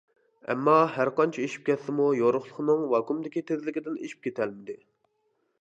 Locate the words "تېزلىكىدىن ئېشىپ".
3.53-4.29